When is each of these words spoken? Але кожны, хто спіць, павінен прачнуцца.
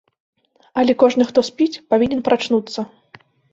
Але 0.83 0.95
кожны, 1.03 1.27
хто 1.33 1.39
спіць, 1.51 1.81
павінен 1.93 2.25
прачнуцца. 2.31 2.79